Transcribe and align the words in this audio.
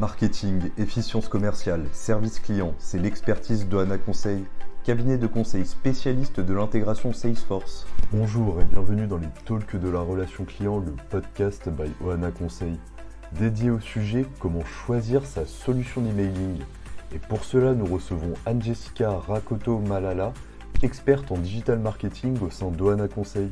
Marketing, 0.00 0.70
efficience 0.78 1.28
commerciale, 1.28 1.84
service 1.92 2.40
client, 2.40 2.72
c'est 2.78 2.98
l'expertise 2.98 3.68
de 3.68 3.76
Hana 3.76 3.98
Conseil, 3.98 4.46
cabinet 4.82 5.18
de 5.18 5.26
conseil 5.26 5.66
spécialiste 5.66 6.40
de 6.40 6.54
l'intégration 6.54 7.12
Salesforce. 7.12 7.86
Bonjour 8.10 8.62
et 8.62 8.64
bienvenue 8.64 9.06
dans 9.06 9.18
les 9.18 9.28
Talks 9.44 9.76
de 9.76 9.90
la 9.90 10.00
relation 10.00 10.46
client, 10.46 10.78
le 10.78 10.92
podcast 11.10 11.68
by 11.68 11.90
Ohana 12.02 12.30
Conseil, 12.30 12.78
dédié 13.38 13.68
au 13.68 13.78
sujet 13.78 14.24
comment 14.38 14.64
choisir 14.64 15.26
sa 15.26 15.44
solution 15.44 16.00
d'emailing. 16.00 16.60
Et 17.14 17.18
pour 17.18 17.44
cela, 17.44 17.74
nous 17.74 17.84
recevons 17.84 18.32
Anne-Jessica 18.46 19.18
Rakoto-Malala, 19.18 20.32
experte 20.82 21.30
en 21.30 21.36
digital 21.36 21.78
marketing 21.78 22.38
au 22.40 22.48
sein 22.48 22.70
d'Ohana 22.70 23.06
Conseil. 23.06 23.50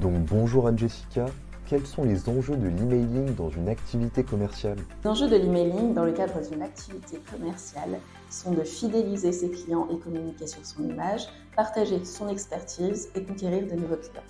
Donc 0.00 0.14
bonjour 0.24 0.68
Anne-Jessica, 0.68 1.26
quels 1.72 1.86
sont 1.86 2.04
les 2.04 2.28
enjeux 2.28 2.56
de 2.56 2.68
l'emailing 2.68 3.34
dans 3.34 3.48
une 3.48 3.70
activité 3.70 4.22
commerciale? 4.22 4.76
Les 5.02 5.08
enjeux 5.08 5.28
de 5.30 5.36
l'emailing 5.36 5.94
dans 5.94 6.04
le 6.04 6.12
cadre 6.12 6.46
d'une 6.46 6.60
activité 6.60 7.18
commerciale 7.32 7.98
sont 8.28 8.50
de 8.50 8.62
fidéliser 8.62 9.32
ses 9.32 9.50
clients 9.50 9.88
et 9.90 9.98
communiquer 9.98 10.46
sur 10.46 10.62
son 10.66 10.82
image, 10.82 11.28
partager 11.56 12.04
son 12.04 12.28
expertise 12.28 13.08
et 13.14 13.22
conquérir 13.22 13.66
de 13.66 13.72
nouveaux 13.72 13.96
clients. 13.96 14.22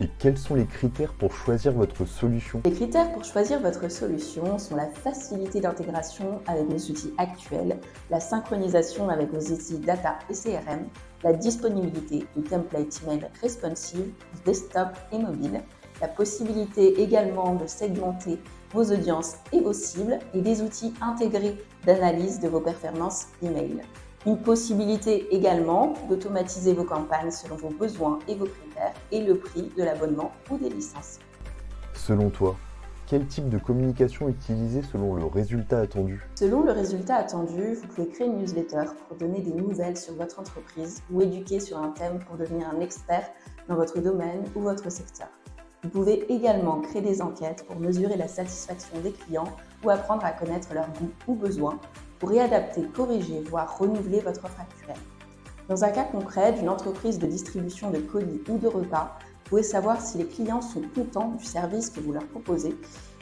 Et 0.00 0.08
quels 0.18 0.38
sont 0.38 0.54
les 0.54 0.64
critères 0.64 1.12
pour 1.12 1.34
choisir 1.34 1.72
votre 1.72 2.06
solution? 2.06 2.62
Les 2.64 2.72
critères 2.72 3.12
pour 3.12 3.22
choisir 3.22 3.60
votre 3.60 3.90
solution 3.90 4.56
sont 4.56 4.76
la 4.76 4.86
facilité 4.86 5.60
d'intégration 5.60 6.40
avec 6.46 6.70
les 6.70 6.90
outils 6.90 7.12
actuels, 7.18 7.78
la 8.10 8.18
synchronisation 8.18 9.10
avec 9.10 9.30
vos 9.30 9.52
outils 9.52 9.78
data 9.78 10.18
et 10.30 10.32
CRM, 10.32 10.86
la 11.22 11.34
disponibilité 11.34 12.24
de 12.34 12.40
templates 12.40 13.02
email 13.04 13.28
responsive, 13.42 14.10
desktop 14.46 14.88
et 15.12 15.18
mobile, 15.18 15.60
la 16.00 16.08
possibilité 16.08 17.00
également 17.02 17.54
de 17.54 17.66
segmenter 17.66 18.38
vos 18.72 18.84
audiences 18.84 19.36
et 19.52 19.60
vos 19.60 19.72
cibles 19.72 20.18
et 20.34 20.40
des 20.40 20.62
outils 20.62 20.94
intégrés 21.00 21.56
d'analyse 21.84 22.40
de 22.40 22.48
vos 22.48 22.60
performances 22.60 23.26
email. 23.42 23.82
Une 24.26 24.38
possibilité 24.38 25.34
également 25.34 25.94
d'automatiser 26.08 26.74
vos 26.74 26.84
campagnes 26.84 27.30
selon 27.30 27.56
vos 27.56 27.70
besoins 27.70 28.18
et 28.28 28.34
vos 28.34 28.46
critères 28.46 28.94
et 29.10 29.22
le 29.22 29.38
prix 29.38 29.70
de 29.76 29.82
l'abonnement 29.82 30.30
ou 30.50 30.58
des 30.58 30.68
licences. 30.68 31.18
Selon 31.94 32.28
toi, 32.28 32.56
quel 33.06 33.26
type 33.26 33.48
de 33.48 33.58
communication 33.58 34.28
utiliser 34.28 34.82
selon 34.82 35.16
le 35.16 35.24
résultat 35.24 35.80
attendu? 35.80 36.22
Selon 36.36 36.62
le 36.62 36.70
résultat 36.70 37.16
attendu, 37.16 37.74
vous 37.74 37.86
pouvez 37.88 38.08
créer 38.08 38.28
une 38.28 38.38
newsletter 38.38 38.84
pour 39.08 39.16
donner 39.16 39.40
des 39.40 39.52
nouvelles 39.52 39.96
sur 39.96 40.14
votre 40.14 40.38
entreprise 40.38 41.02
ou 41.10 41.20
éduquer 41.20 41.58
sur 41.58 41.78
un 41.78 41.88
thème 41.88 42.20
pour 42.20 42.36
devenir 42.36 42.68
un 42.68 42.78
expert 42.80 43.28
dans 43.68 43.74
votre 43.74 44.00
domaine 44.00 44.44
ou 44.54 44.60
votre 44.60 44.92
secteur. 44.92 45.28
Vous 45.82 45.88
pouvez 45.88 46.30
également 46.30 46.80
créer 46.80 47.00
des 47.00 47.22
enquêtes 47.22 47.64
pour 47.66 47.80
mesurer 47.80 48.16
la 48.16 48.28
satisfaction 48.28 49.00
des 49.00 49.12
clients 49.12 49.48
ou 49.82 49.88
apprendre 49.88 50.26
à 50.26 50.32
connaître 50.32 50.74
leurs 50.74 50.88
goûts 50.88 51.10
ou 51.26 51.34
besoins 51.34 51.78
pour 52.18 52.28
réadapter, 52.28 52.82
corriger, 52.94 53.42
voire 53.48 53.78
renouveler 53.78 54.20
votre 54.20 54.44
offre 54.44 54.60
actuelle. 54.60 55.00
Dans 55.70 55.82
un 55.82 55.88
cas 55.88 56.04
concret 56.04 56.52
d'une 56.52 56.68
entreprise 56.68 57.18
de 57.18 57.26
distribution 57.26 57.90
de 57.90 57.98
colis 57.98 58.42
ou 58.50 58.58
de 58.58 58.68
repas, 58.68 59.18
vous 59.22 59.48
pouvez 59.48 59.62
savoir 59.62 60.02
si 60.02 60.18
les 60.18 60.26
clients 60.26 60.60
sont 60.60 60.82
contents 60.94 61.30
du 61.38 61.44
service 61.44 61.88
que 61.88 62.00
vous 62.00 62.12
leur 62.12 62.26
proposez 62.26 62.76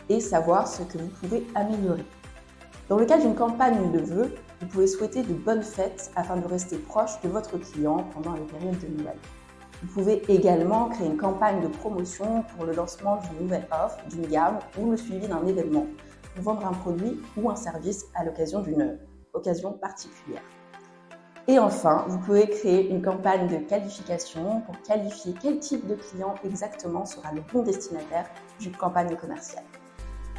et 0.09 0.20
savoir 0.20 0.67
ce 0.67 0.83
que 0.83 0.98
vous 0.98 1.11
pouvez 1.20 1.47
améliorer. 1.55 2.05
Dans 2.89 2.98
le 2.98 3.06
cas 3.06 3.19
d'une 3.19 3.36
campagne 3.36 3.92
de 3.92 4.01
vœux, 4.01 4.34
vous 4.61 4.67
pouvez 4.67 4.89
souhaiter 4.89 5.23
de 5.23 5.33
bonnes 5.33 5.62
fêtes 5.62 6.11
afin 6.17 6.36
de 6.36 6.47
rester 6.47 6.79
proche 6.79 7.20
de 7.23 7.29
votre 7.29 7.56
client 7.59 8.05
pendant 8.14 8.33
les 8.33 8.41
périodes 8.41 8.81
de 8.81 9.03
Noël. 9.03 9.17
Vous 9.81 9.93
pouvez 9.93 10.21
également 10.29 10.89
créer 10.89 11.07
une 11.07 11.17
campagne 11.17 11.61
de 11.61 11.69
promotion 11.69 12.43
pour 12.43 12.67
le 12.67 12.73
lancement 12.73 13.19
d'une 13.19 13.43
nouvelle 13.43 13.67
offre, 13.71 13.98
d'une 14.11 14.27
gamme 14.27 14.59
ou 14.77 14.91
le 14.91 14.97
suivi 14.97 15.29
d'un 15.29 15.47
événement 15.47 15.87
pour 16.35 16.43
vendre 16.43 16.67
un 16.67 16.73
produit 16.73 17.20
ou 17.37 17.48
un 17.48 17.55
service 17.55 18.07
à 18.17 18.25
l'occasion 18.25 18.61
d'une 18.61 18.98
occasion 19.35 19.73
particulière. 19.75 20.43
Et 21.47 21.61
enfin, 21.61 22.05
vous 22.09 22.19
pouvez 22.19 22.48
créer 22.48 22.91
une 22.91 23.03
campagne 23.03 23.47
de 23.47 23.59
qualification 23.59 24.62
pour 24.62 24.83
qualifier 24.83 25.33
quel 25.41 25.61
type 25.61 25.86
de 25.86 25.95
client 25.95 26.35
exactement 26.45 27.07
sera 27.07 27.33
le 27.33 27.42
bon 27.52 27.63
destinataire 27.63 28.29
d'une 28.58 28.77
campagne 28.77 29.14
commerciale. 29.14 29.64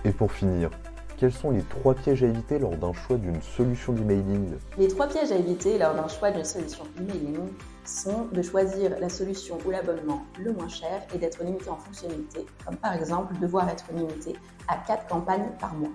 Et 0.03 0.11
pour 0.11 0.33
finir, 0.33 0.69
quels 1.17 1.31
sont 1.31 1.51
les 1.51 1.63
trois 1.63 1.93
pièges 1.93 2.23
à 2.23 2.27
éviter 2.27 2.59
lors 2.59 2.75
d'un 2.75 2.93
choix 2.93 3.15
d'une 3.15 3.41
solution 3.41 3.93
d'emailing? 3.93 4.57
Les 4.77 4.89
trois 4.89 5.07
pièges 5.07 5.31
à 5.31 5.35
éviter 5.35 5.77
lors 5.77 5.95
d'un 5.95 6.09
choix 6.09 6.29
d'une 6.29 6.43
solution 6.43 6.83
emailing 6.97 7.39
sont 7.89 8.27
de 8.31 8.41
choisir 8.41 8.99
la 8.99 9.09
solution 9.09 9.57
ou 9.65 9.71
l'abonnement 9.71 10.23
le 10.39 10.53
moins 10.53 10.67
cher 10.67 11.01
et 11.13 11.17
d'être 11.17 11.43
limité 11.43 11.69
en 11.69 11.77
fonctionnalité, 11.77 12.45
comme 12.65 12.77
par 12.77 12.93
exemple 12.93 13.37
devoir 13.39 13.67
être 13.69 13.85
limité 13.91 14.35
à 14.67 14.77
4 14.77 15.07
campagnes 15.07 15.49
par 15.59 15.73
mois. 15.73 15.89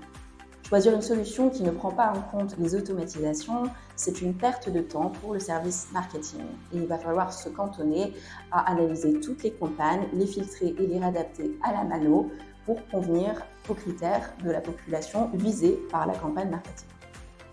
Choisir 0.68 0.94
une 0.94 1.02
solution 1.02 1.50
qui 1.50 1.62
ne 1.62 1.70
prend 1.70 1.90
pas 1.90 2.10
en 2.10 2.20
compte 2.20 2.56
les 2.58 2.74
automatisations, 2.74 3.64
c'est 3.96 4.22
une 4.22 4.34
perte 4.34 4.70
de 4.70 4.80
temps 4.80 5.10
pour 5.10 5.34
le 5.34 5.38
service 5.38 5.88
marketing. 5.92 6.40
Et 6.72 6.78
il 6.78 6.86
va 6.86 6.98
falloir 6.98 7.32
se 7.32 7.48
cantonner 7.50 8.14
à 8.50 8.70
analyser 8.72 9.20
toutes 9.20 9.42
les 9.42 9.52
campagnes, 9.52 10.08
les 10.14 10.26
filtrer 10.26 10.74
et 10.78 10.86
les 10.86 10.98
réadapter 10.98 11.56
à 11.62 11.72
la 11.72 11.84
mano 11.84 12.30
pour 12.64 12.84
convenir 12.88 13.42
aux 13.68 13.74
critères 13.74 14.32
de 14.42 14.50
la 14.50 14.62
population 14.62 15.30
visée 15.34 15.78
par 15.90 16.06
la 16.06 16.14
campagne 16.14 16.50
marketing. 16.50 16.88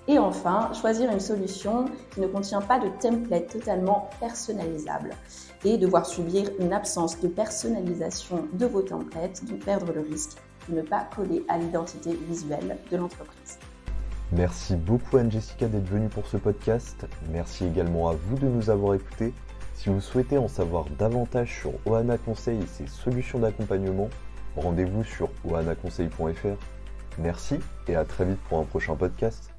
Et 0.08 0.18
enfin, 0.18 0.72
choisir 0.74 1.12
une 1.12 1.20
solution 1.20 1.86
qui 2.12 2.22
ne 2.22 2.28
contient 2.28 2.62
pas 2.62 2.80
de 2.80 2.90
template 3.00 3.48
totalement 3.48 4.10
personnalisable 4.20 5.12
et 5.64 5.78
devoir 5.78 6.06
subir 6.06 6.50
une 6.60 6.74
absence 6.74 7.20
de 7.20 7.28
personnalisation 7.28 8.48
de 8.54 8.66
vos 8.66 8.82
templates, 8.82 9.46
donc 9.46 9.60
perdre 9.60 9.94
le 9.94 10.02
risque 10.02 10.38
de 10.70 10.76
ne 10.76 10.82
pas 10.82 11.08
coller 11.16 11.44
à 11.50 11.58
l'identité 11.58 12.18
visuelle 12.28 12.78
de 12.92 12.98
l'entreprise. 12.98 13.60
Merci 14.32 14.76
beaucoup 14.76 15.18
Anne-Jessica 15.18 15.68
d'être 15.68 15.90
venue 15.90 16.08
pour 16.08 16.26
ce 16.26 16.38
podcast. 16.38 17.06
Merci 17.30 17.66
également 17.66 18.10
à 18.10 18.14
vous 18.14 18.38
de 18.38 18.48
nous 18.48 18.70
avoir 18.70 18.96
écoutés. 18.96 19.34
Si 19.76 19.90
vous 19.90 20.02
souhaitez 20.02 20.38
en 20.38 20.48
savoir 20.48 20.86
davantage 20.98 21.60
sur 21.62 21.74
Ohana 21.86 22.18
Conseil 22.18 22.60
et 22.60 22.68
ses 22.68 22.88
solutions 22.88 23.40
d'accompagnement, 23.40 24.10
rendez-vous 24.56 25.04
sur 25.04 25.30
ohanaconseil.fr. 25.50 26.58
Merci 27.18 27.60
et 27.88 27.96
à 27.96 28.06
très 28.06 28.26
vite 28.26 28.40
pour 28.48 28.60
un 28.60 28.64
prochain 28.64 28.96
podcast. 28.96 29.51